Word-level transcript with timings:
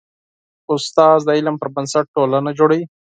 استاد 0.73 1.19
د 1.25 1.29
علم 1.37 1.55
پر 1.61 1.69
بنسټ 1.75 2.05
ټولنه 2.15 2.49
جوړوي. 2.59 2.85